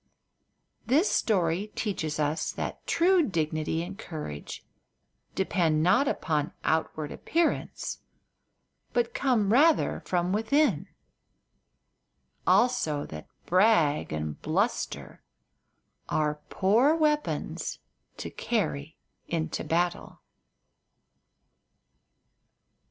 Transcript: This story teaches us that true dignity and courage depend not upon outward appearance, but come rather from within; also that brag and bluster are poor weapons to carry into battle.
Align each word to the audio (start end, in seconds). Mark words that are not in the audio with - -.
This 0.87 1.11
story 1.11 1.67
teaches 1.75 2.19
us 2.19 2.51
that 2.53 2.87
true 2.87 3.21
dignity 3.21 3.83
and 3.83 3.99
courage 3.99 4.65
depend 5.35 5.83
not 5.83 6.07
upon 6.07 6.53
outward 6.63 7.11
appearance, 7.11 7.99
but 8.93 9.13
come 9.13 9.53
rather 9.53 10.01
from 10.03 10.33
within; 10.33 10.87
also 12.47 13.05
that 13.05 13.27
brag 13.45 14.11
and 14.11 14.41
bluster 14.41 15.21
are 16.09 16.41
poor 16.49 16.95
weapons 16.95 17.77
to 18.17 18.31
carry 18.31 18.97
into 19.27 19.63
battle. 19.63 20.23